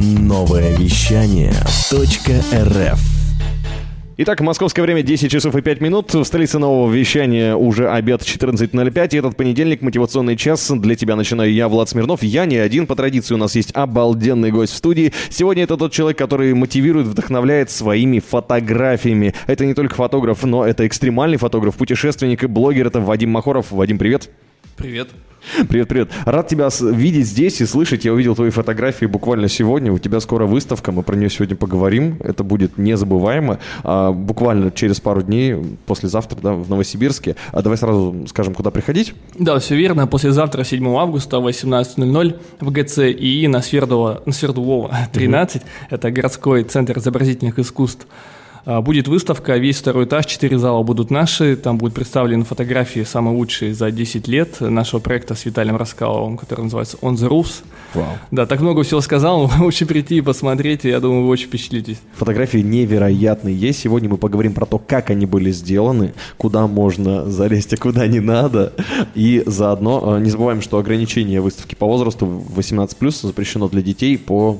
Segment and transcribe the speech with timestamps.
[0.00, 3.00] Новое вещание .рф
[4.16, 6.14] Итак, московское время 10 часов и 5 минут.
[6.14, 9.08] В столице нового вещания уже обед 14.05.
[9.10, 10.70] И этот понедельник, мотивационный час.
[10.70, 12.22] Для тебя начинаю я, Влад Смирнов.
[12.22, 12.86] Я не один.
[12.86, 15.12] По традиции у нас есть обалденный гость в студии.
[15.30, 19.34] Сегодня это тот человек, который мотивирует, вдохновляет своими фотографиями.
[19.48, 22.86] Это не только фотограф, но это экстремальный фотограф, путешественник и блогер.
[22.86, 23.72] Это Вадим Махоров.
[23.72, 24.30] Вадим, привет.
[24.78, 25.08] Привет.
[25.68, 26.10] Привет, привет.
[26.24, 28.04] Рад тебя видеть здесь и слышать.
[28.04, 29.92] Я увидел твои фотографии буквально сегодня.
[29.92, 32.18] У тебя скоро выставка, мы про нее сегодня поговорим.
[32.22, 33.58] Это будет незабываемо.
[33.82, 37.34] А, буквально через пару дней, послезавтра, да, в Новосибирске.
[37.50, 39.14] А давай сразу скажем, куда приходить.
[39.36, 40.06] Да, все верно.
[40.06, 45.62] Послезавтра, 7 августа, 18.00 в ГЦИ на Свердлова, на Свердлова 13.
[45.62, 45.70] Угу.
[45.90, 48.06] Это городской центр изобразительных искусств.
[48.70, 53.34] А, будет выставка, весь второй этаж, четыре зала будут наши, там будут представлены фотографии самые
[53.34, 57.62] лучшие за 10 лет нашего проекта с Виталием Раскаловым, который называется On the Roofs.
[57.94, 58.18] Вау.
[58.30, 61.96] Да, так много всего сказал, лучше прийти и посмотреть, я думаю, вы очень впечатлитесь.
[62.16, 63.78] Фотографии невероятные есть.
[63.78, 68.20] Сегодня мы поговорим про то, как они были сделаны, куда можно залезть, а куда не
[68.20, 68.74] надо.
[69.14, 74.58] И заодно а, не забываем, что ограничение выставки по возрасту 18+, запрещено для детей по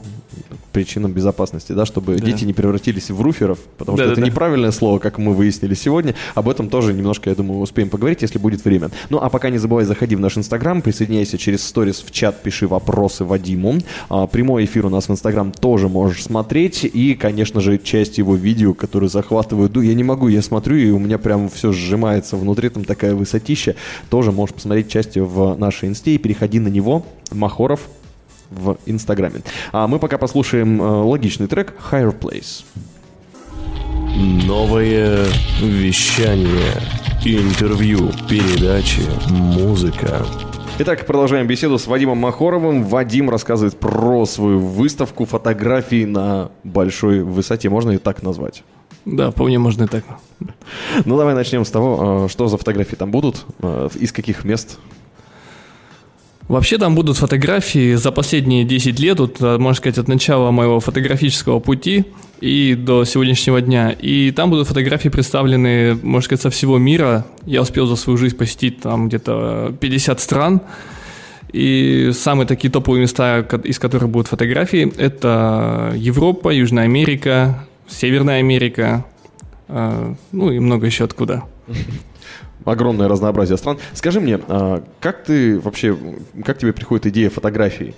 [0.72, 2.24] причинам безопасности, да, чтобы да.
[2.24, 4.26] дети не превратились в руферов, потому да, что да, это да.
[4.26, 6.14] неправильное слово, как мы выяснили сегодня.
[6.34, 8.90] Об этом тоже немножко, я думаю, успеем поговорить, если будет время.
[9.10, 12.66] Ну, а пока не забывай, заходи в наш Инстаграм, присоединяйся через сторис в чат, пиши
[12.66, 13.78] вопросы Вадиму.
[14.08, 18.34] А, прямой эфир у нас в Инстаграм тоже можешь смотреть, и, конечно же, часть его
[18.34, 22.36] видео, которые захватывают, ну, я не могу, я смотрю, и у меня прям все сжимается
[22.36, 23.76] внутри, там такая высотища,
[24.10, 27.88] тоже можешь посмотреть части в нашей инсте, и переходи на него, Махоров,
[28.50, 29.42] в Инстаграме.
[29.72, 32.64] А мы пока послушаем э, логичный трек Higher Place.
[34.46, 35.26] Новое
[35.60, 36.74] вещание.
[37.24, 40.24] Интервью, передачи, музыка.
[40.80, 42.84] Итак, продолжаем беседу с Вадимом Махоровым.
[42.84, 47.68] Вадим рассказывает про свою выставку фотографий на большой высоте.
[47.68, 48.62] Можно и так назвать?
[49.04, 50.04] Да, вполне можно и так.
[51.04, 54.78] Ну, давай начнем с того, э, что за фотографии там будут, э, из каких мест
[56.48, 60.80] Вообще там будут фотографии за последние 10 лет, вот, э, можно сказать, от начала моего
[60.80, 62.06] фотографического пути
[62.40, 63.90] и до сегодняшнего дня.
[63.90, 67.26] И там будут фотографии представлены, можно сказать, со всего мира.
[67.44, 70.62] Я успел за свою жизнь посетить там где-то 50 стран.
[71.52, 79.04] И самые такие топовые места, из которых будут фотографии, это Европа, Южная Америка, Северная Америка,
[79.68, 81.44] э, ну и много еще откуда
[82.64, 83.78] огромное разнообразие стран.
[83.94, 85.96] Скажи мне, а, как ты вообще,
[86.44, 87.94] как тебе приходит идея фотографий?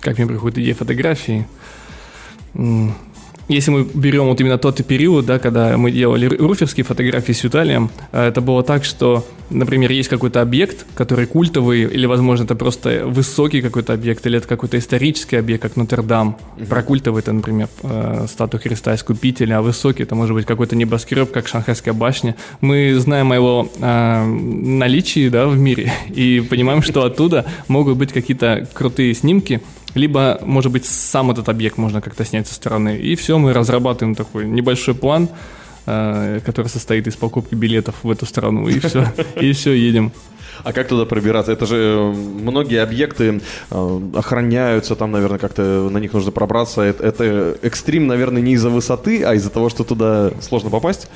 [0.00, 1.46] Как мне приходит идея фотографии?
[3.48, 7.90] Если мы берем вот именно тот период, да, когда мы делали руферские фотографии с Виталием,
[8.10, 13.04] э, это было так, что, например, есть какой-то объект, который культовый, или, возможно, это просто
[13.06, 16.36] высокий какой-то объект, или это какой-то исторический объект, как Нотр-Дам.
[16.68, 21.30] Про культовый это, например, э, статуя Христа Искупителя, а высокий это может быть какой-то небоскреб,
[21.30, 22.34] как Шанхайская башня.
[22.60, 28.12] Мы знаем о его э, наличии да, в мире и понимаем, что оттуда могут быть
[28.12, 29.60] какие-то крутые снимки,
[29.96, 32.96] либо, может быть, сам этот объект можно как-то снять со стороны.
[32.96, 35.28] И все, мы разрабатываем такой небольшой план,
[35.86, 39.06] э, который состоит из покупки билетов в эту страну, и все,
[39.40, 40.12] и все, едем.
[40.64, 41.52] А как туда пробираться?
[41.52, 43.40] Это же э, многие объекты
[43.70, 46.82] э, охраняются, там, наверное, как-то на них нужно пробраться.
[46.82, 51.08] Это экстрим, наверное, не из-за высоты, а из-за того, что туда сложно попасть.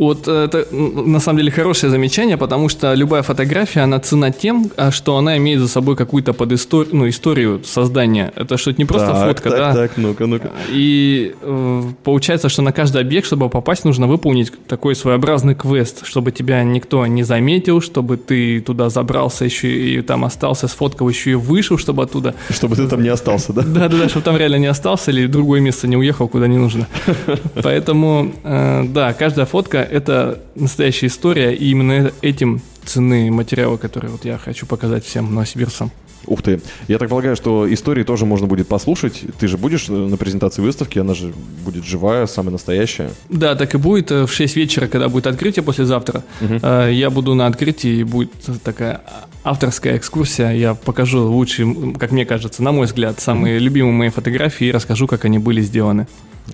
[0.00, 4.90] Вот это на самом деле хорошее замечание, потому что любая фотография, она цена тем, а,
[4.90, 8.32] что она имеет за собой какую-то подисторию, ну, историю создания.
[8.34, 9.74] Это что то не просто так, фотка, так, да?
[9.74, 10.52] Так, ну-ка, ну-ка.
[10.70, 16.32] И э, получается, что на каждый объект, чтобы попасть, нужно выполнить такой своеобразный квест, чтобы
[16.32, 21.34] тебя никто не заметил, чтобы ты туда забрался еще и там остался, сфоткал еще и
[21.34, 22.34] вышел, чтобы оттуда...
[22.48, 23.60] Чтобы ты там не остался, да?
[23.60, 26.86] Да-да-да, чтобы там реально не остался или в другое место не уехал, куда не нужно.
[27.62, 34.24] Поэтому, э, да, каждая фотка это настоящая история, и именно этим цены материала, которые вот
[34.24, 35.90] я хочу показать всем новосибирцам.
[36.26, 36.60] Ух ты.
[36.86, 39.22] Я так полагаю, что истории тоже можно будет послушать.
[39.38, 41.32] Ты же будешь на презентации выставки, она же
[41.64, 43.10] будет живая, самая настоящая.
[43.30, 44.10] Да, так и будет.
[44.10, 46.66] В 6 вечера, когда будет открытие послезавтра, угу.
[46.66, 48.32] я буду на открытии, и будет
[48.62, 49.00] такая
[49.44, 50.50] авторская экскурсия.
[50.50, 53.64] Я покажу лучшие, как мне кажется, на мой взгляд, самые угу.
[53.64, 56.06] любимые мои фотографии и расскажу, как они были сделаны.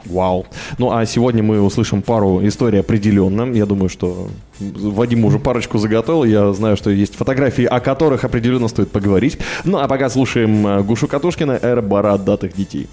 [0.04, 0.46] Вау.
[0.78, 3.50] Ну а сегодня мы услышим пару историй определенно.
[3.52, 4.28] Я думаю, что
[4.60, 6.24] Вадим уже парочку заготовил.
[6.24, 9.38] Я знаю, что есть фотографии, о которых определенно стоит поговорить.
[9.64, 12.88] Ну а пока слушаем э, Гушу Катушкина «Эра бородатых детей».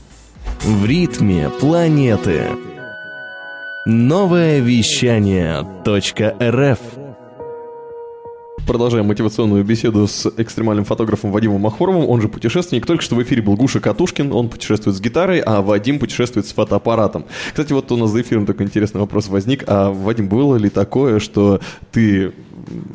[0.63, 2.47] В ритме планеты.
[3.85, 6.79] Новое вещание .рф
[8.65, 12.85] Продолжаем мотивационную беседу с экстремальным фотографом Вадимом Махоровым, он же путешественник.
[12.85, 16.53] Только что в эфире был Гуша Катушкин, он путешествует с гитарой, а Вадим путешествует с
[16.53, 17.25] фотоаппаратом.
[17.49, 19.65] Кстати, вот у нас за эфиром такой интересный вопрос возник.
[19.67, 21.59] А, Вадим, было ли такое, что
[21.91, 22.31] ты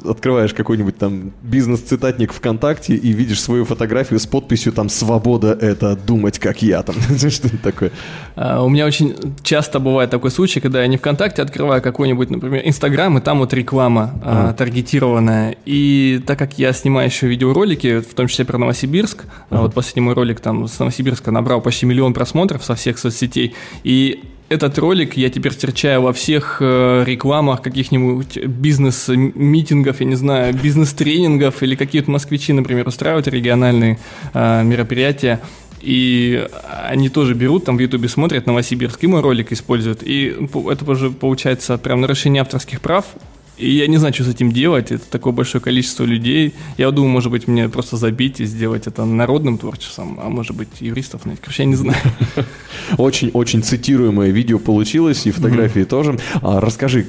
[0.05, 6.38] открываешь какой-нибудь там бизнес-цитатник ВКонтакте и видишь свою фотографию с подписью там «Свобода— это думать,
[6.38, 7.91] как я» там, что-нибудь такое.
[8.37, 12.62] А, у меня очень часто бывает такой случай, когда я не ВКонтакте открываю какой-нибудь, например,
[12.65, 14.53] Инстаграм, и там вот реклама а.
[14.53, 15.56] таргетированная.
[15.65, 19.62] И так как я снимаю еще видеоролики, в том числе про Новосибирск, а.
[19.62, 23.55] вот последний мой ролик там с Новосибирска набрал почти миллион просмотров со всех соцсетей,
[23.85, 30.55] и этот ролик я теперь встречаю во всех э, рекламах каких-нибудь бизнес-митингов, я не знаю,
[30.55, 33.99] бизнес-тренингов или какие-то москвичи, например, устраивают региональные
[34.33, 35.41] э, мероприятия.
[35.81, 36.49] И
[36.89, 40.03] они тоже берут, там в Ютубе смотрят, Новосибирск, и мой ролик используют.
[40.03, 40.37] И
[40.71, 43.06] это уже получается прям нарушение авторских прав,
[43.58, 44.93] и я не знаю, что с этим делать.
[44.93, 46.55] Это такое большое количество людей.
[46.76, 50.69] Я думаю, может быть, мне просто забить и сделать это народным творчеством, а может быть,
[50.81, 51.43] юристов найти.
[51.43, 51.99] Короче, я не знаю.
[52.99, 56.19] Очень-очень цитируемое видео получилось, и фотографии тоже.
[56.43, 57.06] А, расскажи,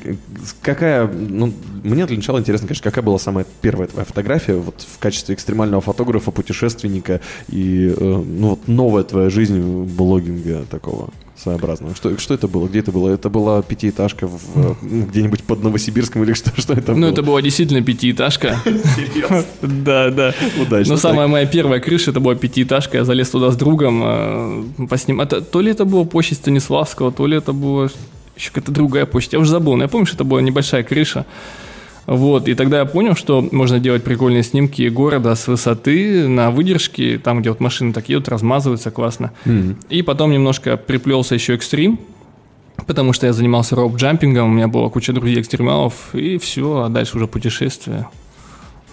[0.62, 1.54] какая, ну,
[1.84, 5.82] мне для начала интересно, конечно, какая была самая первая твоя фотография вот в качестве экстремального
[5.82, 11.10] фотографа, путешественника и, э, ну, вот новая твоя жизнь блогинга такого?
[11.42, 11.96] Своеобразного.
[11.96, 12.68] Что, что это было?
[12.68, 13.10] Где это было?
[13.10, 17.06] Это была пятиэтажка в, ну, где-нибудь под Новосибирском или что, что это ну, было?
[17.08, 18.58] Ну, это была действительно пятиэтажка.
[18.64, 19.46] Серьезно?
[19.62, 20.34] Да, да.
[20.62, 20.94] Удачно.
[20.94, 22.98] Но самая моя первая крыша, это была пятиэтажка.
[22.98, 25.40] Я залез туда с другом э.
[25.52, 27.90] То ли это было площадь Станиславского, то ли это было
[28.36, 29.34] еще какая-то другая площадь.
[29.34, 31.26] Я уже забыл, но я помню, что это была небольшая крыша.
[32.10, 37.20] Вот, и тогда я понял, что можно делать прикольные снимки города с высоты, на выдержке,
[37.20, 39.32] там, где вот машины так едут, размазываются классно.
[39.46, 39.76] Mm-hmm.
[39.90, 42.00] И потом немножко приплелся еще экстрим,
[42.88, 47.28] потому что я занимался роуп-джампингом, у меня была куча друзей-экстремалов, и все, а дальше уже
[47.28, 48.08] путешествие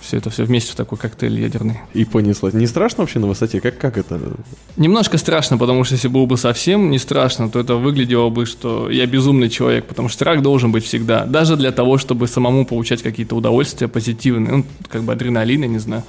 [0.06, 1.80] все это все вместе в такой коктейль ядерный.
[1.92, 2.54] И понеслось.
[2.54, 3.60] Не страшно вообще на высоте?
[3.60, 4.20] Как, как это?
[4.76, 8.90] Немножко страшно, потому что если было бы совсем не страшно, то это выглядело бы, что
[8.90, 11.24] я безумный человек, потому что страх должен быть всегда.
[11.24, 15.78] Даже для того, чтобы самому получать какие-то удовольствия позитивные, ну, как бы адреналин, я не
[15.78, 16.04] знаю.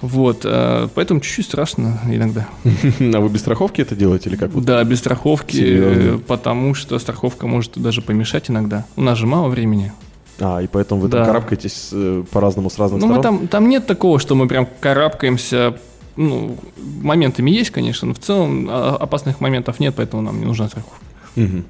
[0.00, 2.48] Вот, э, поэтому чуть-чуть страшно иногда.
[3.14, 4.50] А вы без страховки это делаете или как?
[4.62, 6.18] Да, без страховки, Серьезно?
[6.18, 8.84] потому что страховка может даже помешать иногда.
[8.96, 9.92] У нас же мало времени.
[10.40, 11.18] А, и поэтому вы да.
[11.18, 13.16] там карабкаетесь э, по-разному с разных ну, сторон?
[13.16, 15.76] Ну, там, там нет такого, что мы прям карабкаемся.
[16.16, 16.56] Ну,
[17.02, 20.98] моментами есть, конечно, но в целом а, опасных моментов нет, поэтому нам не нужна страховка.
[21.36, 21.62] Угу.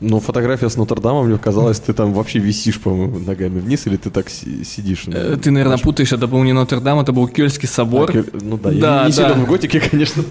[0.00, 4.10] Ну, фотография с Нотр-Дамом, мне казалось, ты там вообще висишь, по-моему, ногами вниз, или ты
[4.10, 5.04] так сидишь?
[5.06, 8.10] Ну, ты, наверное, путаешь, это был не Нотр-Дам, это был Кёльский собор.
[8.10, 8.26] А, Кёль...
[8.42, 9.28] Ну да, да я не, не да.
[9.28, 10.22] силен в готике, конечно.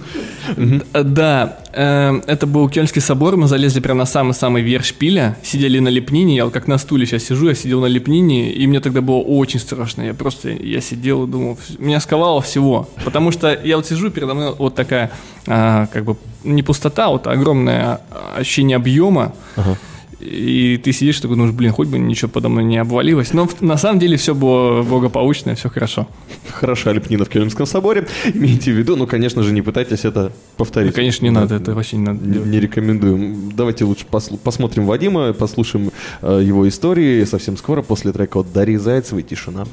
[0.93, 5.89] Да, э, это был Кёльский собор, мы залезли прямо на самый-самый верх шпиля, сидели на
[5.89, 9.17] лепнине, я как на стуле сейчас сижу, я сидел на лепнине, и мне тогда было
[9.17, 13.87] очень страшно, я просто, я сидел и думал, меня сковало всего, потому что я вот
[13.87, 15.11] сижу, передо мной вот такая,
[15.47, 18.01] а, как бы, не пустота, а вот огромное
[18.35, 19.77] ощущение объема, Ага.
[20.19, 23.33] И ты сидишь такой, ну, блин, хоть бы ничего подо мной не обвалилось.
[23.33, 26.07] Но на самом деле все было благополучно, все хорошо.
[26.51, 28.07] Хороша лепнина в Кельмском соборе.
[28.33, 30.91] Имейте в виду, ну, конечно же, не пытайтесь это повторить.
[30.91, 33.51] Ну, конечно, не да, надо, это вообще не надо Не, не рекомендуем.
[33.55, 35.91] Давайте лучше посл- посмотрим Вадима, послушаем
[36.21, 39.65] э, его истории совсем скоро после трека от Дарьи Зайцевой «Тишина».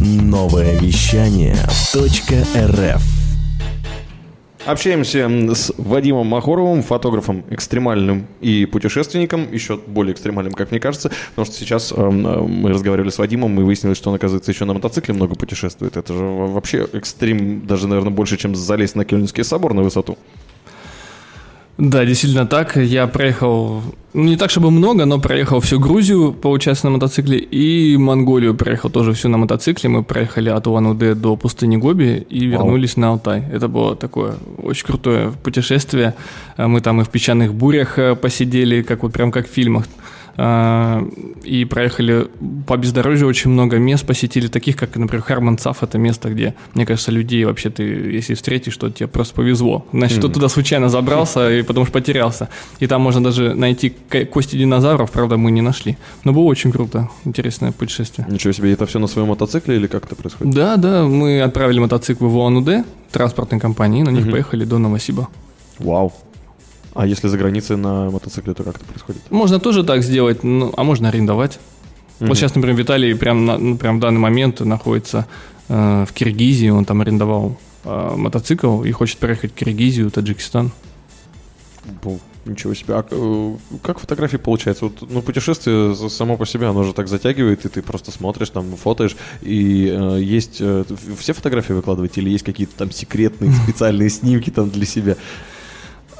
[0.00, 1.56] Новое вещание
[1.94, 3.15] .рф
[4.66, 11.46] Общаемся с Вадимом Махоровым, фотографом экстремальным и путешественником, еще более экстремальным, как мне кажется, потому
[11.46, 15.14] что сейчас э, мы разговаривали с Вадимом и выяснилось, что он, оказывается, еще на мотоцикле
[15.14, 15.96] много путешествует.
[15.96, 20.18] Это же вообще экстрим, даже, наверное, больше, чем залезть на Кельнинский собор на высоту.
[21.78, 22.76] Да, действительно так.
[22.76, 23.82] Я проехал,
[24.16, 29.12] не так чтобы много, но проехал всю Грузию, получается, на мотоцикле, и Монголию проехал тоже
[29.12, 29.90] всю на мотоцикле.
[29.90, 33.02] Мы проехали от Улан-Удэ до пустыни Гоби и вернулись Вау.
[33.02, 33.44] на Алтай.
[33.52, 36.14] Это было такое очень крутое путешествие.
[36.56, 39.84] Мы там и в песчаных бурях э, посидели, как вот прям как в фильмах.
[40.36, 41.06] А,
[41.44, 42.28] и проехали
[42.66, 47.10] по бездорожью очень много мест, посетили таких, как, например, Харманцав, это место, где, мне кажется,
[47.10, 49.86] людей вообще ты, если встретишь, то тебе просто повезло.
[49.92, 50.20] Значит, mm-hmm.
[50.20, 52.48] кто туда случайно забрался, и потому что потерялся.
[52.80, 53.94] И там можно даже найти
[54.30, 55.96] кости динозавров, правда, мы не нашли.
[56.24, 58.26] Но было очень круто, интересное путешествие.
[58.30, 60.54] Ничего себе, это все на своем мотоцикле или как это происходит?
[60.54, 64.30] Да, да, мы отправили мотоцикл в Улан-Удэ, транспортной компании, на них mm-hmm.
[64.30, 65.28] поехали до Новосиба.
[65.78, 66.12] Вау.
[66.96, 69.22] А если за границей на мотоцикле, то как это происходит?
[69.30, 71.58] Можно тоже так сделать, ну, а можно арендовать.
[72.20, 75.26] mm Вот сейчас, например, Виталий прям, на, ну, прям в данный момент находится
[75.68, 80.72] э, в Киргизии, он там арендовал э, мотоцикл и хочет переехать в Киргизию, Таджикистан.
[82.46, 82.94] Ничего себе.
[82.94, 84.84] А э, как фотографии получается?
[84.84, 88.76] Вот, ну, путешествие само по себе, оно же так затягивает, и ты просто смотришь, там,
[88.76, 90.58] фотоешь, и э, есть...
[90.60, 90.84] Э,
[91.18, 95.16] все фотографии выкладываете или есть какие-то там секретные специальные снимки там для себя?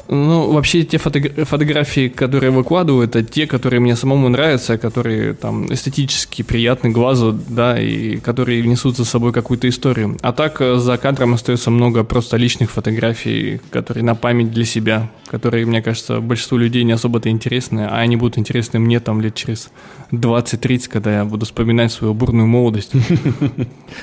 [0.09, 5.73] Ну, вообще, те фото- фотографии, которые выкладываю, это те, которые мне самому нравятся, которые там
[5.73, 10.17] эстетически приятны глазу, да, и которые несут за собой какую-то историю.
[10.23, 15.11] А так э, за кадром остается много просто личных фотографий, которые на память для себя,
[15.27, 19.35] которые, мне кажется, большинству людей не особо-то интересны, а они будут интересны мне там лет
[19.35, 19.71] через
[20.13, 22.93] 20-30, когда я буду вспоминать свою бурную молодость.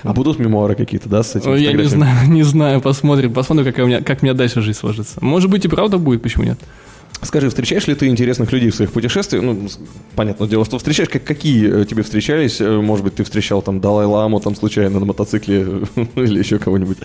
[0.03, 3.83] А будут мемуары какие-то, да, с этим Я не знаю, не знаю, посмотрим, посмотрим, как
[3.83, 5.23] у меня, как у меня дальше жизнь сложится.
[5.23, 6.59] Может быть и правда будет, почему нет?
[7.21, 9.43] Скажи, встречаешь ли ты интересных людей в своих путешествиях?
[9.43, 9.67] Ну,
[10.15, 12.59] понятное дело, что встречаешь, как, какие э, тебе встречались?
[12.59, 15.61] Э, может быть, ты встречал там Далай-Ламу там случайно на мотоцикле
[16.15, 16.97] или еще кого-нибудь?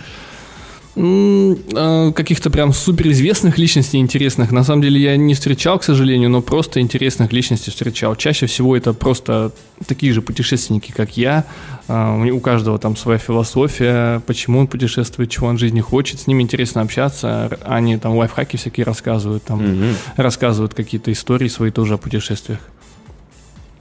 [1.01, 4.51] А, каких-то прям суперизвестных личностей интересных.
[4.51, 8.15] На самом деле я не встречал, к сожалению, но просто интересных личностей встречал.
[8.15, 9.53] Чаще всего это просто
[9.87, 11.45] такие же путешественники, как я.
[11.87, 16.19] А, у каждого там своя философия, почему он путешествует, чего он в жизни хочет.
[16.19, 17.57] С ними интересно общаться.
[17.63, 19.95] Они там лайфхаки всякие рассказывают, там угу.
[20.17, 22.59] рассказывают какие-то истории свои тоже о путешествиях.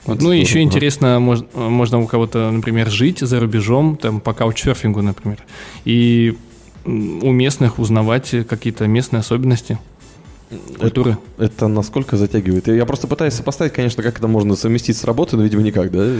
[0.05, 0.23] Вот.
[0.23, 5.03] Ну, и еще интересно, можно, можно у кого-то, например, жить за рубежом, там, по каучсерфингу,
[5.03, 5.39] например,
[5.85, 6.35] и
[6.89, 9.79] у местных узнавать какие-то местные особенности
[10.79, 11.19] культуры.
[11.37, 12.69] Это, это насколько затягивает?
[12.69, 16.11] Я просто пытаюсь сопоставить, конечно, как это можно совместить с работой, но, видимо, никак, да?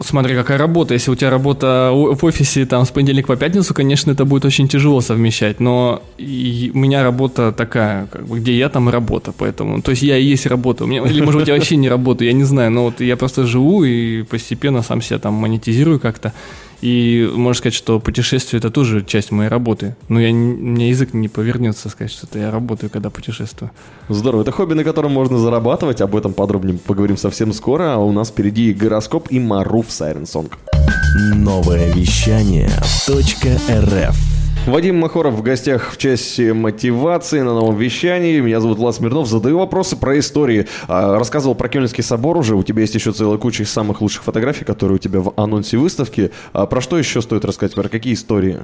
[0.00, 0.94] Смотри, какая работа.
[0.94, 4.66] Если у тебя работа в офисе там с понедельника по пятницу, конечно, это будет очень
[4.66, 5.60] тяжело совмещать.
[5.60, 9.82] Но у меня работа такая, как бы, где я там и работа, поэтому.
[9.82, 10.84] То есть я и есть работа.
[10.84, 12.72] У меня, или, может быть, я вообще не работаю, я не знаю.
[12.72, 16.32] Но вот я просто живу и постепенно сам себя там монетизирую как-то.
[16.80, 19.96] И можно сказать, что путешествие это тоже часть моей работы.
[20.08, 23.70] Но я, меня язык не повернется сказать, что это я работаю, когда путешествую.
[24.08, 24.42] Здорово.
[24.42, 26.00] Это хобби, на котором можно зарабатывать.
[26.00, 27.94] Об этом подробнее поговорим совсем скоро.
[27.94, 30.58] А у нас впереди гороскоп и Маруф Сайрен Сонг.
[31.34, 32.70] Новое вещание
[33.08, 34.33] .рф
[34.66, 38.40] Вадим Махоров в гостях в части мотивации на новом вещании.
[38.40, 39.28] Меня зовут Влад Смирнов.
[39.28, 40.66] Задаю вопросы про истории.
[40.88, 42.56] А, рассказывал про Кёльнский собор уже.
[42.56, 46.30] У тебя есть еще целая куча самых лучших фотографий, которые у тебя в анонсе выставки.
[46.54, 47.74] А про что еще стоит рассказать?
[47.74, 48.60] Про какие истории?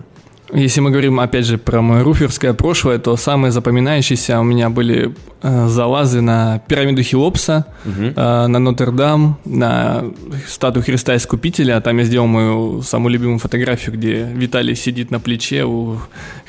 [0.53, 5.15] Если мы говорим, опять же, про мое руферское прошлое, то самые запоминающиеся у меня были
[5.43, 8.13] э, залазы на пирамиду Хеопса, угу.
[8.17, 10.05] э, на Нотр-Дам, на
[10.49, 11.81] статую Христа Искупителя.
[11.81, 15.99] Там я сделал мою самую любимую фотографию, где Виталий сидит на плече у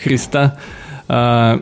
[0.03, 0.57] Христа.
[1.07, 1.59] Э,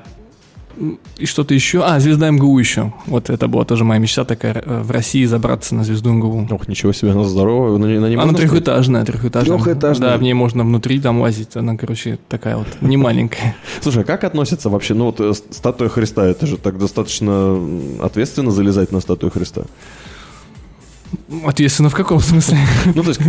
[1.17, 1.83] и что-то еще.
[1.83, 2.93] А, звезда МГУ еще.
[3.05, 6.47] Вот это была тоже моя мечта такая э, в России забраться на звезду МГУ.
[6.51, 7.77] Ох, ничего себе, она здоровая.
[7.77, 9.57] На, на она трехэтажная, трехэтажная.
[9.57, 10.09] Трехэтажная.
[10.11, 11.55] Да, в ней можно внутри там лазить.
[11.55, 13.55] Она, короче, такая вот не маленькая.
[13.81, 17.59] Слушай, а как относится вообще, ну вот э, статуя Христа, это же так достаточно
[18.01, 19.63] ответственно залезать на статую Христа?
[21.45, 22.57] Ответственно в каком смысле?
[22.85, 23.21] Ну, то есть,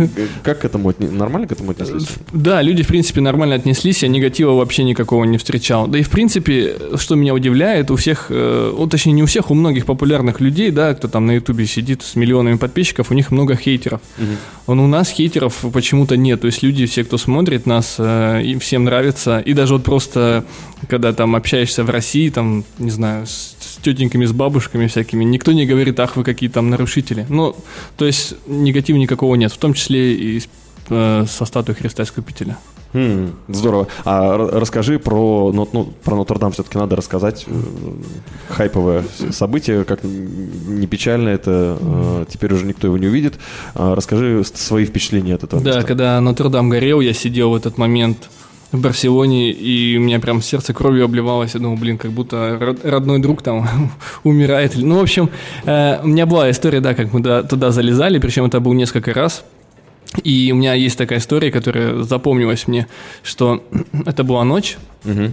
[0.43, 2.09] как к этому нормально к этому отнеслись?
[2.31, 5.87] Да, люди, в принципе, нормально отнеслись, я негатива вообще никакого не встречал.
[5.87, 9.51] Да и, в принципе, что меня удивляет, у всех, э, ну, точнее, не у всех,
[9.51, 13.31] у многих популярных людей, да, кто там на Ютубе сидит с миллионами подписчиков, у них
[13.31, 14.01] много хейтеров.
[14.17, 14.75] Угу.
[14.75, 16.41] Но у нас хейтеров почему-то нет.
[16.41, 19.39] То есть люди, все, кто смотрит нас, э, им всем нравится.
[19.39, 20.45] И даже вот просто,
[20.87, 25.51] когда там общаешься в России, там, не знаю, с, с тетеньками, с бабушками всякими, никто
[25.51, 27.25] не говорит, ах, вы какие там нарушители.
[27.29, 27.55] Ну,
[27.97, 30.43] то есть негатива никакого нет, в том числе и
[30.89, 32.57] э, со статуей Христа Искупителя.
[32.93, 33.87] Хм, здорово.
[34.03, 37.45] А расскажи про, ну, ну, про Нотр-Дам все-таки надо рассказать.
[37.47, 37.51] Э,
[38.49, 43.35] хайповое событие, как не печально это, э, теперь уже никто его не увидит.
[43.75, 45.61] А расскажи свои впечатления от этого.
[45.61, 45.87] Да, места.
[45.87, 48.29] когда Нотр-Дам горел, я сидел в этот момент
[48.71, 51.53] в Барселоне, и у меня прям сердце кровью обливалось.
[51.53, 53.67] Я думал, блин, как будто родной друг там
[54.23, 54.75] умирает.
[54.75, 55.29] Ну, в общем,
[55.65, 59.43] э, у меня была история, да, как мы туда залезали, причем это был несколько раз.
[60.23, 62.87] И у меня есть такая история, которая запомнилась мне,
[63.23, 63.63] что
[64.05, 64.77] это была ночь.
[65.05, 65.31] Угу.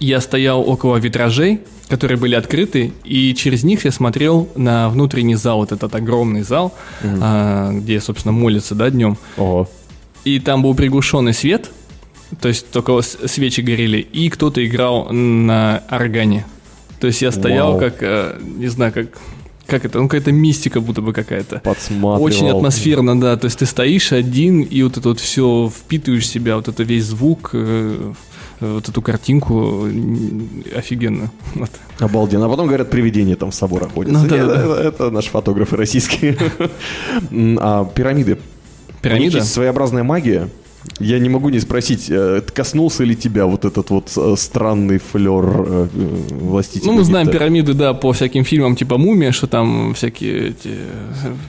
[0.00, 5.58] Я стоял около витражей, которые были открыты, и через них я смотрел на внутренний зал,
[5.58, 7.16] вот этот огромный зал, угу.
[7.20, 9.16] а, где, собственно, молятся, да, днем.
[9.36, 9.68] Ого.
[10.24, 11.70] И там был приглушенный свет,
[12.40, 16.44] то есть только свечи горели, и кто-то играл на органе.
[17.00, 17.80] То есть я стоял Вау.
[17.80, 19.08] как, э, не знаю, как
[19.66, 21.60] как это, ну какая-то мистика будто бы какая-то.
[21.60, 22.22] Подсматривал.
[22.22, 23.36] Очень атмосферно, да.
[23.36, 26.82] То есть ты стоишь один, и вот это вот все впитываешь в себя, вот это
[26.82, 28.12] весь звук, э,
[28.60, 29.86] вот эту картинку
[30.76, 31.30] офигенно.
[31.54, 31.70] Вот.
[31.98, 32.46] Обалденно.
[32.46, 34.22] А потом говорят, привидения там в соборах ходятся.
[34.22, 34.54] Ну, да, да.
[34.54, 36.36] Это, это наши фотографы российские.
[37.58, 38.38] а пирамиды.
[39.00, 39.44] Пирамида?
[39.44, 40.48] своеобразная магия.
[41.00, 45.44] Я не могу не спросить, э, коснулся ли тебя вот этот вот э, странный флер
[45.44, 45.88] э,
[46.30, 50.70] властителя Ну, мы знаем пирамиды, да, по всяким фильмам типа «Мумия», что там всякие эти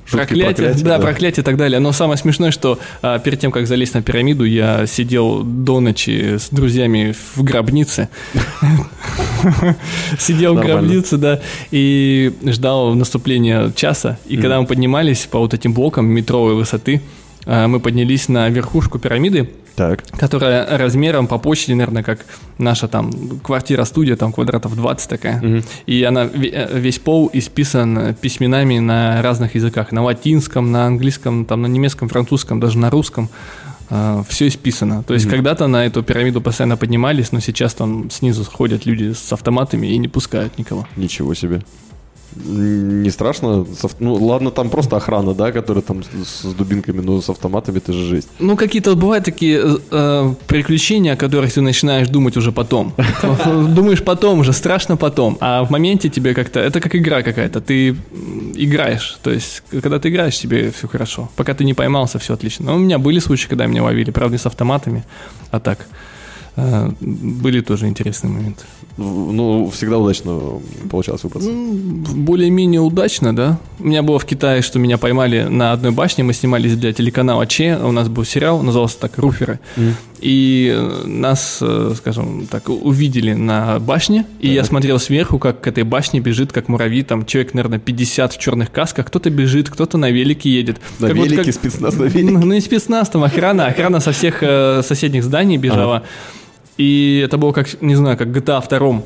[0.10, 1.00] проклятия, проклятия, да, да.
[1.00, 1.80] проклятия и так далее.
[1.80, 6.38] Но самое смешное, что а, перед тем, как залезть на пирамиду, я сидел до ночи
[6.38, 8.10] с друзьями в гробнице.
[10.20, 14.18] Сидел в гробнице, да, и ждал наступления часа.
[14.26, 17.02] И когда мы поднимались по вот этим блокам метровой высоты,
[17.46, 22.26] мы поднялись на верхушку пирамиды, Так, которая размером по площади, наверное, как
[22.58, 23.12] наша там
[23.44, 25.64] квартира-студия, там квадратов 20 такая.
[25.86, 29.92] И она э, весь пол исписан письменами на разных языках.
[29.92, 33.30] На латинском, на английском, там, на немецком, французском, даже на русском.
[34.28, 35.04] Все исписано.
[35.04, 39.32] То есть когда-то на эту пирамиду постоянно поднимались, но сейчас там снизу ходят люди с
[39.32, 40.88] автоматами и не пускают никого.
[40.96, 41.62] ничего себе.
[42.36, 43.66] Не страшно?
[44.00, 48.06] Ну, ладно, там просто охрана, да, которая там с, дубинками, но с автоматами это же
[48.06, 48.28] жесть.
[48.40, 52.94] Ну, какие-то бывают такие э, э, приключения, о которых ты начинаешь думать уже потом.
[53.46, 55.38] Думаешь потом уже, страшно потом.
[55.40, 56.60] А в моменте тебе как-то...
[56.60, 57.62] Это как игра какая-то.
[57.62, 57.96] Ты
[58.56, 59.18] играешь.
[59.24, 61.30] То есть, когда ты играешь, тебе все хорошо.
[61.36, 62.66] Пока ты не поймался, все отлично.
[62.66, 64.12] Но у меня были случаи, когда меня ловили.
[64.12, 65.04] Правда, не с автоматами,
[65.52, 65.88] а так.
[66.58, 68.64] Э, Были тоже интересные моменты.
[68.98, 70.40] Ну, всегда удачно
[70.90, 71.50] получалось выбраться.
[72.16, 73.60] Более-менее удачно, да.
[73.80, 76.24] У меня было в Китае, что меня поймали на одной башне.
[76.24, 77.78] Мы снимались для телеканала Че.
[77.84, 79.60] У нас был сериал, назывался так «Руферы».
[80.22, 84.26] И э, нас, э, скажем так, увидели на башне.
[84.40, 87.04] И я смотрел сверху, как к этой башне бежит, как муравьи.
[87.04, 89.08] Там человек, наверное, 50 в черных касках.
[89.08, 90.78] Кто-то бежит, кто-то на велике едет.
[91.00, 92.32] На Как вот велике, как- спецназ на велике.
[92.32, 93.66] Ну, не спецназ, там охрана.
[93.68, 96.04] Охрана со всех э, соседних зданий бежала.
[96.78, 99.04] И это было как, не знаю, как GTA 2.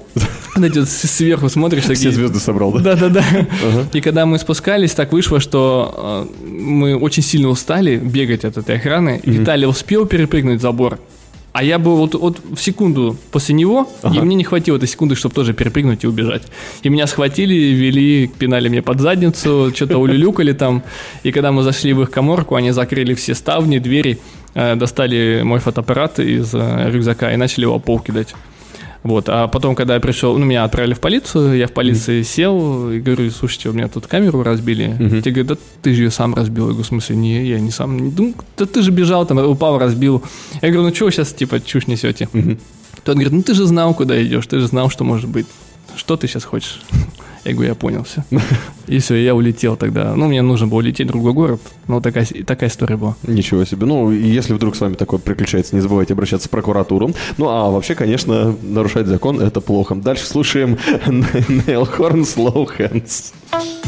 [0.54, 2.12] Когда ты с- сверху смотришь, Все такие...
[2.12, 2.96] звезды собрал, да?
[2.96, 3.24] Да-да-да.
[3.94, 8.78] И когда мы спускались, так вышло, что э, мы очень сильно устали бегать от этой
[8.78, 9.22] охраны.
[9.24, 11.00] Виталий успел перепрыгнуть забор,
[11.52, 15.16] а я был вот, вот в секунду после него, и мне не хватило этой секунды,
[15.16, 16.44] чтобы тоже перепрыгнуть и убежать.
[16.84, 20.84] И меня схватили, вели, пинали мне под задницу, что-то улюлюкали там.
[21.24, 24.20] И когда мы зашли в их коморку, они закрыли все ставни, двери,
[24.54, 28.34] достали мой фотоаппарат из э, рюкзака и начали его пол кидать.
[29.02, 32.92] Вот, а потом, когда я пришел, ну, меня отправили в полицию, я в полиции сел
[32.92, 35.22] и говорю, слушайте, у меня тут камеру разбили.
[35.24, 36.66] Те говорят, да ты же ее сам разбил.
[36.66, 37.98] Я говорю, в смысле, не, я не сам.
[37.98, 40.22] Ну, да ты же бежал, там, упал, разбил.
[40.62, 42.28] Я говорю, ну, чего вы сейчас, типа, чушь несете?
[43.06, 45.48] Тот говорит, ну, ты же знал, куда идешь, ты же знал, что может быть.
[45.96, 46.82] Что ты сейчас хочешь?
[47.46, 48.24] Я говорю, я понял все.
[48.88, 50.16] И все, я улетел тогда.
[50.16, 51.62] Ну, мне нужно было лететь в другой город.
[51.88, 53.16] Ну, такая, такая история была.
[53.24, 53.86] Ничего себе.
[53.86, 57.12] Ну, если вдруг с вами такое приключается, не забывайте обращаться в прокуратуру.
[57.38, 59.96] Ну, а вообще, конечно, нарушать закон– это плохо.
[59.96, 63.79] Дальше слушаем Нейл Хорн «Slow Hands».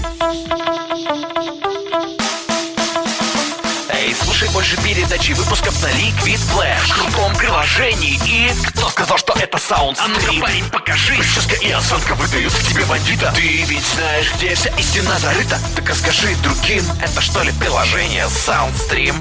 [4.52, 6.88] Больше передачи выпусков на Liquid Flash.
[6.88, 10.08] В крутом приложении И кто сказал, что это саунд А
[10.40, 11.16] парень, покажи.
[11.16, 13.32] Прическа и осанка выдают тебе бандита.
[13.36, 15.60] Ты ведь знаешь, где вся истина зарыта.
[15.76, 19.16] Так расскажи другим, это что ли приложение Soundstream?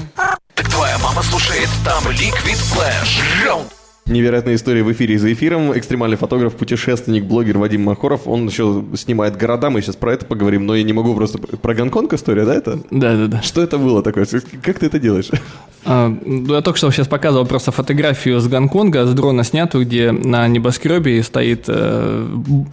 [0.55, 3.45] Так твоя мама слушает там Liquid Flash.
[3.45, 3.71] Раунд
[4.11, 5.71] Невероятная история в эфире и за эфиром.
[5.77, 8.27] Экстремальный фотограф, путешественник, блогер Вадим Махоров.
[8.27, 11.37] Он еще снимает города, мы сейчас про это поговорим, но я не могу просто...
[11.37, 12.79] Про Гонконг история, да, это?
[12.91, 13.41] Да-да-да.
[13.41, 14.27] Что это было такое?
[14.61, 15.29] Как ты это делаешь?
[15.83, 20.11] А, ну, я только что сейчас показывал просто фотографию с Гонконга, с дрона снятую, где
[20.11, 22.27] на небоскребе стоит э,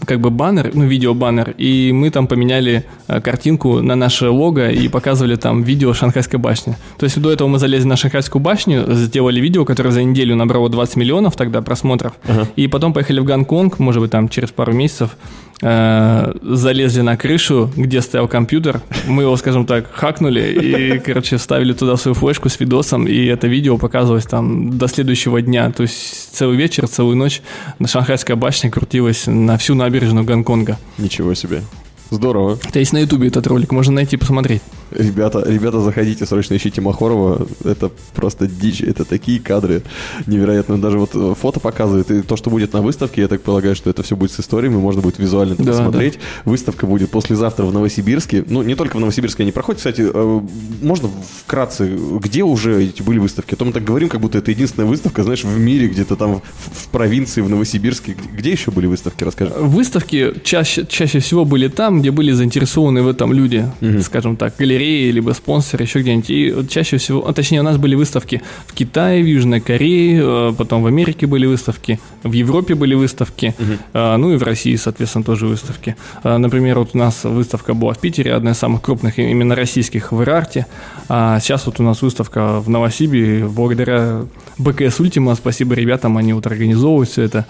[0.05, 4.89] как бы баннер, ну, видеобаннер, и мы там поменяли э, картинку на наше лого и
[4.89, 6.77] показывали там видео Шанхайской башни.
[6.99, 10.69] То есть до этого мы залезли на Шанхайскую башню, сделали видео, которое за неделю набрало
[10.69, 12.13] 20 миллионов тогда просмотров,
[12.57, 15.17] и потом поехали в Гонконг, может быть, там через пару месяцев,
[15.63, 21.73] э, залезли на крышу, где стоял компьютер, мы его, скажем так, хакнули и, короче, вставили
[21.73, 26.35] туда свою флешку с видосом, и это видео показывалось там до следующего дня, то есть
[26.35, 27.43] целый вечер, целую ночь
[27.79, 30.79] на Шанхайская башня крутилась на всю набережную Гонконга.
[30.99, 31.63] Ничего себе.
[32.11, 32.59] Здорово.
[32.67, 34.63] Это есть на ютубе этот ролик, можно найти и посмотреть.
[34.91, 37.47] Ребята, ребята, заходите, срочно ищите Махорова.
[37.65, 39.83] Это просто дичь, это такие кадры
[40.27, 40.75] невероятные.
[40.77, 42.11] Он даже вот э, фото показывает.
[42.11, 44.77] И то, что будет на выставке, я так полагаю, что это все будет с историями,
[44.77, 46.19] можно будет визуально это Да, посмотреть.
[46.45, 48.45] Выставка будет послезавтра в Новосибирске.
[48.49, 49.79] Ну, не только в Новосибирске они проходят.
[49.79, 50.41] Кстати, э,
[50.83, 51.11] можно
[51.45, 51.89] вкратце,
[52.21, 53.55] где уже эти были выставки?
[53.55, 56.37] А то мы так говорим, как будто это единственная выставка, знаешь, в мире, где-то там
[56.37, 58.17] в, в провинции, в Новосибирске.
[58.33, 59.53] Где еще были выставки, расскажи.
[59.59, 63.67] Выставки чаще, чаще всего были там, где были заинтересованы в этом люди,
[64.03, 66.31] скажем так, или галереи, либо спонсоры, еще где-нибудь.
[66.31, 70.21] И вот чаще всего, а, точнее, у нас были выставки в Китае, в Южной Корее,
[70.23, 73.55] э, потом в Америке были выставки, в Европе были выставки,
[73.95, 75.97] э, ну и в России, соответственно, тоже выставки.
[76.25, 80.13] Э, Например, вот у нас выставка была в Питере, одна из самых крупных именно российских
[80.13, 80.67] в Ирарте.
[81.09, 84.23] А сейчас вот у нас выставка в Новосибе, благодаря
[84.59, 87.45] БКС Ультима, спасибо ребятам, они вот организовывают все это.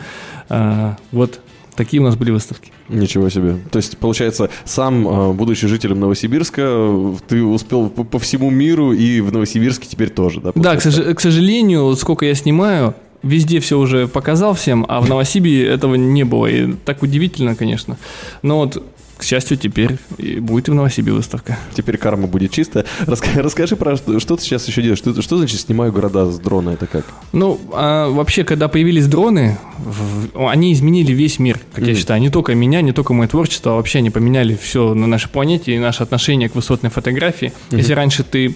[0.49, 1.41] А, Вот
[1.79, 2.73] такие у нас были выставки.
[2.89, 3.57] Ничего себе.
[3.71, 9.21] То есть, получается, сам, э, будучи жителем Новосибирска, ты успел по, по всему миру и
[9.21, 10.51] в Новосибирске теперь тоже, да?
[10.55, 10.91] Да, к, получается?
[10.91, 15.95] сож- к сожалению, сколько я снимаю, везде все уже показал всем, а в Новосибе этого
[15.95, 16.47] не было.
[16.47, 17.97] И так удивительно, конечно.
[18.43, 18.83] Но вот,
[19.19, 21.59] к счастью, теперь и будет и в Новосибе выставка.
[21.75, 22.85] Теперь карма будет чистая.
[23.01, 24.99] Раска- расскажи про что, что ты сейчас еще делаешь.
[24.99, 26.71] Что, что значит снимаю города с дрона?
[26.71, 27.05] Это как?
[27.33, 31.99] Ну, а вообще, когда появились дроны, в- они изменили весь мир, как я Мгм.
[31.99, 32.21] считаю.
[32.21, 35.75] Не только меня, не только мое творчество, а вообще они поменяли все на нашей планете
[35.75, 37.53] и наше отношение к высотной фотографии.
[37.71, 38.55] Если раньше ты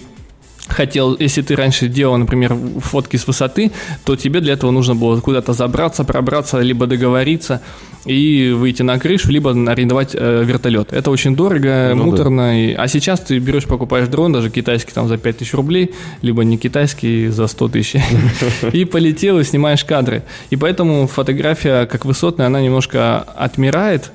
[0.67, 3.71] хотел, если ты раньше делал, например, фотки с высоты,
[4.05, 7.61] то тебе для этого нужно было куда-то забраться, пробраться, либо договориться
[8.05, 10.91] и выйти на крышу, либо арендовать э, вертолет.
[10.93, 12.09] Это очень дорого, Ну да.
[12.09, 12.61] муторно.
[12.65, 16.57] и- А сейчас ты берешь, покупаешь дрон, даже китайский там за 5000 рублей, либо не
[16.57, 18.01] китайский за 100 тысяч,
[18.73, 20.23] и полетел, и снимаешь кадры.
[20.49, 24.11] И поэтому фотография, как высотная, она немножко отмирает,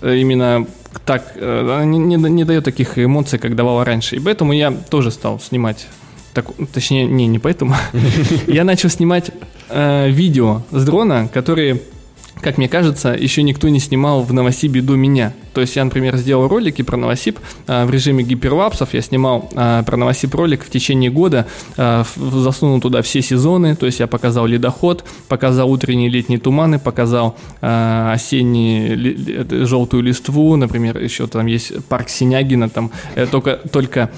[0.00, 0.66] э, именно
[1.04, 4.16] так, э, не, не- не дает таких эмоций, как давала раньше.
[4.16, 5.86] И поэтому я тоже стал снимать,
[6.34, 7.74] так, точнее, не, не поэтому.
[8.46, 9.30] Я начал снимать
[9.70, 11.80] э, видео с дрона, которые,
[12.40, 15.32] как мне кажется, еще никто не снимал в Новосибе до меня.
[15.54, 18.94] То есть я, например, сделал ролики про Новосиб э, в режиме гиперлапсов.
[18.94, 21.46] Я снимал э, про Новосиб ролик в течение года,
[21.76, 22.04] в-
[22.40, 23.74] засунул туда все сезоны.
[23.76, 30.54] То есть я показал ледоход, показал утренние летние туманы, показал э, осенние ли- желтую листву,
[30.56, 34.10] например, еще там есть парк Синягина, там э, только, только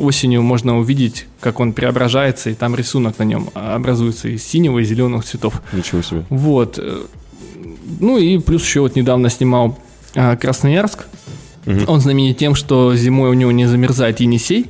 [0.00, 4.84] осенью можно увидеть, как он преображается, и там рисунок на нем образуется из синего и
[4.84, 5.60] зеленых цветов.
[5.72, 6.24] Ничего себе.
[6.30, 6.78] Вот.
[7.90, 9.78] Э, Ну и плюс еще вот недавно снимал
[10.14, 11.06] а, Красноярск.
[11.66, 14.66] Он знаменит тем, что зимой у него не замерзает Енисей.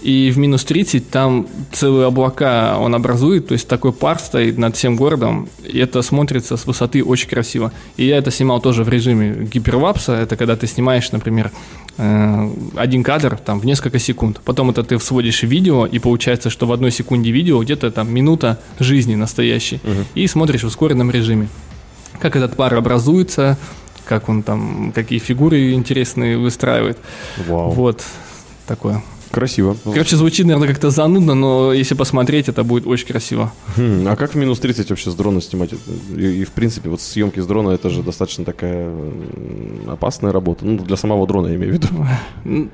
[0.00, 4.76] И в минус 30 там целые облака он образует, то есть такой пар стоит над
[4.76, 7.72] всем городом, и это смотрится с высоты очень красиво.
[7.96, 11.50] И я это снимал тоже в режиме гиперлапса, это когда ты снимаешь, например,
[11.96, 16.48] э, один кадр там в несколько секунд, потом это ты сводишь в видео, и получается,
[16.48, 19.80] что в одной секунде видео где-то там минута жизни настоящей,
[20.14, 21.48] и смотришь в ускоренном режиме.
[22.20, 23.56] Как этот пар образуется,
[24.04, 26.98] как он там, какие фигуры интересные выстраивает.
[27.46, 27.70] Вау.
[27.70, 28.04] Вот
[28.66, 29.02] такое.
[29.30, 29.76] Красиво.
[29.84, 33.52] Короче, звучит, наверное, как-то занудно, но если посмотреть, это будет очень красиво.
[33.76, 35.70] Хм, а как в минус 30 вообще с дрона снимать?
[36.16, 38.90] И, и, в принципе, вот съемки с дрона это же достаточно такая
[39.86, 40.64] опасная работа.
[40.64, 42.68] Ну, для самого дрона я имею в виду.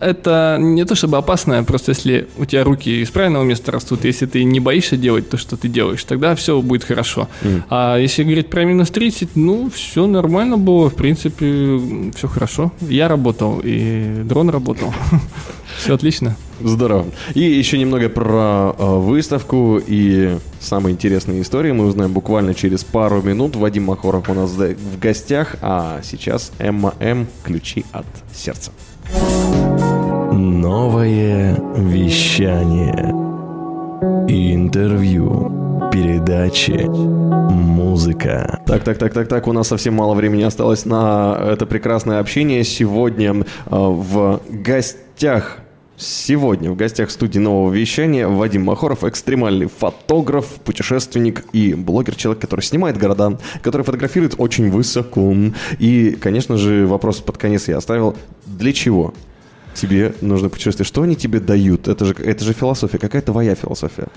[0.00, 4.26] Это не то чтобы опасно, просто если у тебя руки из правильного места растут, если
[4.26, 7.28] ты не боишься делать то, что ты делаешь, тогда все будет хорошо.
[7.42, 7.64] Мгм.
[7.70, 11.80] А если говорить про минус 30, ну, все нормально было, в принципе,
[12.16, 12.72] все хорошо.
[12.80, 14.92] Я работал, и дрон работал.
[15.80, 16.36] Все отлично.
[16.60, 17.06] Здорово.
[17.32, 23.22] И еще немного про э, выставку и самые интересные истории мы узнаем буквально через пару
[23.22, 23.56] минут.
[23.56, 27.26] Вадим Махоров у нас в гостях, а сейчас Эмма М.
[27.44, 28.72] Ключи от сердца.
[30.32, 33.14] Новое вещание.
[34.28, 35.88] Интервью.
[35.90, 36.86] Передачи.
[37.50, 38.60] Музыка.
[38.66, 39.48] Так, так, так, так, так.
[39.48, 42.64] У нас совсем мало времени осталось на это прекрасное общение.
[42.64, 45.56] Сегодня э, в гостях
[46.00, 52.62] Сегодня в гостях студии нового вещания Вадим Махоров, экстремальный фотограф, путешественник и блогер, человек, который
[52.62, 55.34] снимает города, который фотографирует очень высоко.
[55.78, 58.16] И, конечно же, вопрос под конец я оставил.
[58.46, 59.12] Для чего
[59.74, 60.88] тебе нужно путешествовать?
[60.88, 61.86] Что они тебе дают?
[61.86, 62.96] Это же, это же философия.
[62.96, 64.08] Какая твоя философия?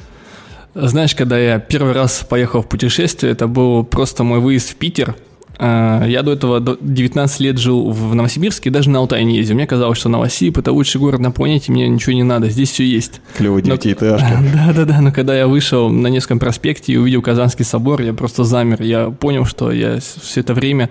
[0.76, 5.16] Знаешь, когда я первый раз поехал в путешествие, это был просто мой выезд в Питер.
[5.60, 9.56] А, Я до этого до 19 лет жил в Новосибирске, даже на Алтай не ездил.
[9.56, 12.84] Мне казалось, что Новосиб это лучший город на планете, мне ничего не надо, здесь все
[12.86, 13.22] есть.
[13.38, 14.40] Клевая Но- девятиэтажка.
[14.54, 18.82] Да-да-да, но когда я вышел на Невском проспекте и увидел Казанский собор, я просто замер.
[18.82, 20.90] Я понял, что я все это время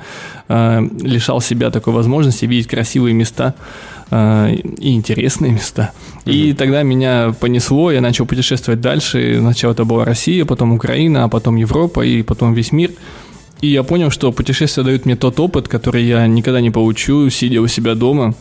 [0.49, 3.55] э, лишал себя такой возможности видеть красивые места
[4.11, 5.91] э, и интересные места.
[6.25, 9.39] И тогда меня понесло, я начал путешествовать дальше.
[9.41, 12.91] Сначала это была Россия, потом Украина, а потом Европа и потом весь мир.
[13.63, 17.61] И я понял, что путешествия дают мне тот опыт, который я никогда не получу, сидя
[17.61, 18.35] у себя дома.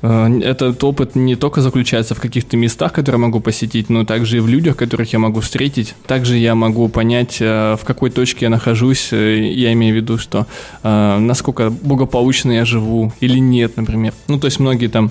[0.00, 4.40] Э, Этот опыт не только заключается в каких-то местах, которые могу посетить, но также и
[4.40, 5.94] в людях, которых я могу встретить.
[6.06, 9.08] Также я могу понять, э, в какой точке я нахожусь.
[9.12, 10.46] Э, Я имею в виду, что
[10.82, 14.14] насколько благополучно я живу или нет, например.
[14.28, 15.10] Ну, то есть многие там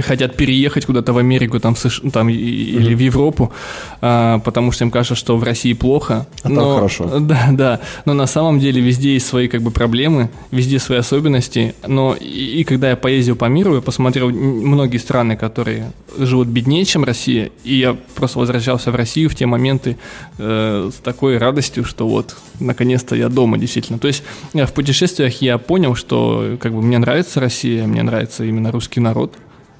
[0.00, 3.52] хотят переехать куда-то в Америку там, в США, там и- или в Европу,
[4.00, 6.26] а, потому что им кажется, что в России плохо.
[6.42, 7.04] А там хорошо.
[7.20, 7.80] Да, да.
[8.04, 11.74] Но на самом деле везде есть свои как бы проблемы, везде свои особенности.
[11.86, 16.84] Но и, и когда я поездил по миру, я посмотрел многие страны, которые живут беднее,
[16.84, 19.96] чем Россия, и я просто возвращался в Россию в те моменты
[20.38, 23.98] э, с такой радостью, что вот наконец-то я дома действительно.
[23.98, 24.22] То есть
[24.54, 29.00] э, в путешествиях я понял, что как бы мне нравится Россия, мне нравится именно русский
[29.00, 29.34] народ.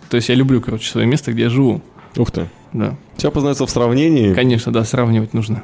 [0.08, 1.80] То есть я люблю, короче, свое место, где я живу.
[2.16, 2.48] Ух ты.
[2.72, 2.96] Да.
[3.16, 4.34] Все познается в сравнении.
[4.34, 5.62] Конечно, да, сравнивать нужно.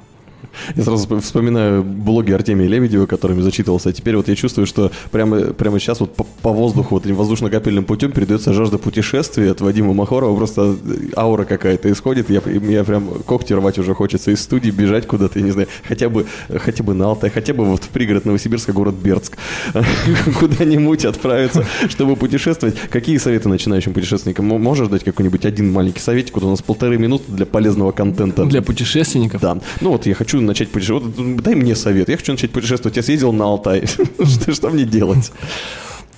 [0.76, 3.90] Я сразу вспом- вспоминаю блоги Артемия Лебедева, которыми зачитывался.
[3.90, 7.16] А теперь вот я чувствую, что прямо, прямо сейчас вот по, по воздуху, вот этим
[7.16, 10.36] воздушно-капельным путем передается жажда путешествия от Вадима Махорова.
[10.36, 10.76] Просто
[11.16, 12.30] аура какая-то исходит.
[12.30, 16.08] Я, мне прям когти рвать уже хочется из студии, бежать куда-то, я не знаю, хотя
[16.08, 16.26] бы,
[16.58, 19.36] хотя бы на Алтай, хотя бы вот в пригород Новосибирска, город Бердск.
[20.38, 22.76] Куда-нибудь отправиться, чтобы путешествовать.
[22.90, 24.46] Какие советы начинающим путешественникам?
[24.46, 26.34] Можешь дать какой-нибудь один маленький советик?
[26.34, 28.44] Вот у нас полторы минуты для полезного контента.
[28.44, 29.40] Для путешественников.
[29.40, 29.58] Да.
[29.80, 31.16] Ну вот я хочу начать путешествовать.
[31.16, 32.08] Вот, дай мне совет.
[32.08, 32.96] Я хочу начать путешествовать.
[32.96, 33.84] Я съездил на Алтай.
[34.24, 35.32] Что, что мне делать?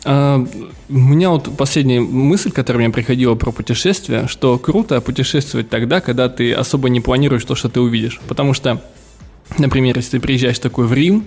[0.04, 0.44] А,
[0.88, 6.28] У меня вот последняя мысль, которая мне приходила про путешествия, что круто путешествовать тогда, когда
[6.28, 8.20] ты особо не планируешь то, что ты увидишь.
[8.28, 8.80] Потому что,
[9.58, 11.24] например, если ты приезжаешь такой в Рим,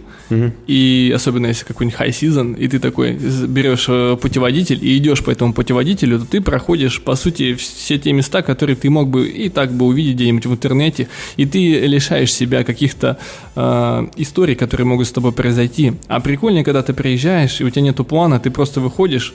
[0.68, 5.32] и особенно если какой-нибудь high season, и ты такой берешь э, путеводитель и идешь по
[5.32, 9.50] этому путеводителю, то ты проходишь, по сути, все те места, которые ты мог бы и
[9.50, 13.18] так бы увидеть где-нибудь в интернете, и ты лишаешь себя каких-то
[13.56, 15.94] э, историй, которые могут с тобой произойти.
[16.08, 19.34] А прикольнее, когда ты приезжаешь, и у тебя нету плана, ты просто выходишь,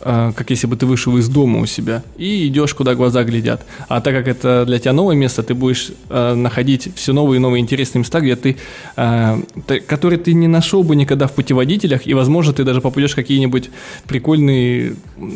[0.00, 3.64] как если бы ты вышел из дома у себя, и идешь, куда глаза глядят.
[3.88, 7.40] А так как это для тебя новое место, ты будешь э, находить все новые и
[7.40, 8.56] новые интересные места, где ты,
[8.96, 13.12] э, т- которые ты не нашел бы никогда в путеводителях, и, возможно, ты даже попадешь
[13.12, 13.70] в какие-нибудь
[14.06, 14.94] прикольные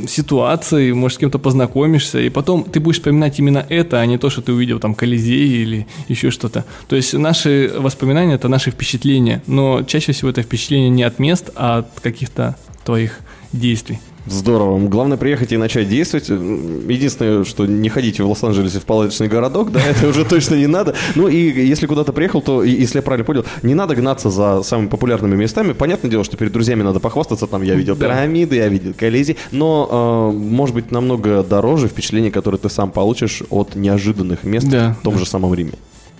[0.09, 4.31] ситуации, может, с кем-то познакомишься, и потом ты будешь вспоминать именно это, а не то,
[4.31, 6.64] что ты увидел там Колизей или еще что-то.
[6.88, 11.50] То есть наши воспоминания– это наши впечатления, но чаще всего это впечатление не от мест,
[11.55, 13.20] а от каких-то твоих
[13.53, 13.98] действий.
[14.26, 14.78] Здорово.
[14.88, 16.28] Главное приехать и начать действовать.
[16.28, 20.94] Единственное, что не ходите в Лос-Анджелесе в палаточный городок, да, это уже точно не надо.
[21.14, 24.88] Ну и если куда-то приехал, то, если я правильно понял, не надо гнаться за самыми
[24.88, 25.72] популярными местами.
[25.72, 30.32] Понятное дело, что перед друзьями надо похвастаться, там я видел пирамиды, я видел Колизей, но
[30.32, 35.18] э, может быть намного дороже впечатление, которое ты сам получишь от неожиданных мест в том
[35.18, 35.72] же самом Риме.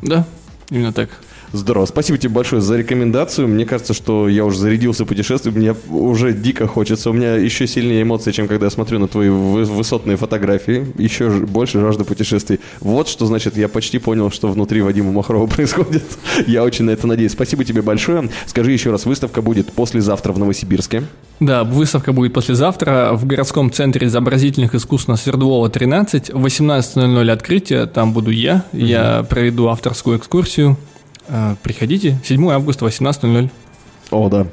[0.03, 0.27] Да,
[0.71, 1.09] именно так.
[1.55, 1.87] Здорово.
[1.87, 3.47] Спасибо тебе большое за рекомендацию.
[3.47, 5.55] Мне кажется, что я уже зарядился путешествием.
[5.57, 7.11] Мне уже дико хочется.
[7.11, 10.85] У меня еще сильнее эмоции, чем когда я смотрю на твои вы- высотные фотографии.
[10.99, 12.59] Еще больше жажда путешествий.
[12.81, 16.03] Вот что значит, я почти понял, что внутри Вадима Махрова происходит.
[16.49, 17.31] Я очень на это надеюсь.
[17.33, 18.29] Спасибо тебе большое.
[18.47, 21.05] Скажи еще раз, выставка будет послезавтра в Новосибирске.
[21.39, 26.33] Да, выставка будет послезавтра в городском центре изобразительных искусств на Свердлова 13.
[26.33, 28.65] В 18.00 открытие, там буду я.
[28.73, 30.77] Я проведу авторскую экскурсию.
[31.29, 33.51] Э, Приходите, 7 августа, 18.00.
[34.11, 34.47] О, да.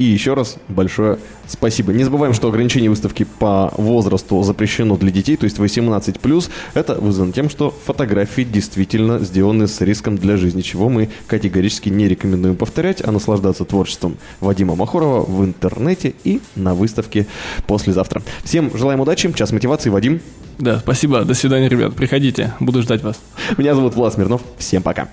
[0.00, 1.92] И еще раз большое спасибо.
[1.92, 6.50] Не забываем, что ограничение выставки по возрасту запрещено для детей, то есть 18+.
[6.72, 12.08] Это вызвано тем, что фотографии действительно сделаны с риском для жизни, чего мы категорически не
[12.08, 17.26] рекомендуем повторять, а наслаждаться творчеством Вадима Махорова в интернете и на выставке
[17.66, 18.22] послезавтра.
[18.42, 20.22] Всем желаем удачи, час мотивации, Вадим.
[20.58, 21.94] Да, спасибо, до свидания, ребят.
[21.94, 23.20] Приходите, буду ждать вас.
[23.58, 24.40] Меня зовут Влад Смирнов.
[24.56, 25.10] Всем пока.